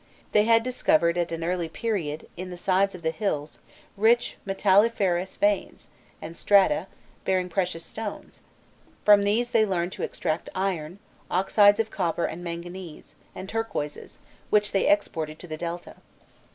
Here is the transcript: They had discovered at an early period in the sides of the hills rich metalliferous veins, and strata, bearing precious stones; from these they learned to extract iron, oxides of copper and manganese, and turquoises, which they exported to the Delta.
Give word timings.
They 0.31 0.45
had 0.45 0.63
discovered 0.63 1.15
at 1.15 1.31
an 1.31 1.43
early 1.43 1.69
period 1.69 2.27
in 2.35 2.49
the 2.49 2.57
sides 2.57 2.95
of 2.95 3.03
the 3.03 3.11
hills 3.11 3.59
rich 3.95 4.35
metalliferous 4.47 5.35
veins, 5.37 5.89
and 6.19 6.35
strata, 6.35 6.87
bearing 7.23 7.49
precious 7.49 7.85
stones; 7.85 8.39
from 9.05 9.21
these 9.23 9.51
they 9.51 9.63
learned 9.63 9.91
to 9.91 10.01
extract 10.01 10.49
iron, 10.55 10.97
oxides 11.29 11.79
of 11.79 11.91
copper 11.91 12.25
and 12.25 12.43
manganese, 12.43 13.13
and 13.35 13.47
turquoises, 13.47 14.17
which 14.49 14.71
they 14.71 14.87
exported 14.89 15.37
to 15.37 15.47
the 15.47 15.55
Delta. 15.55 15.97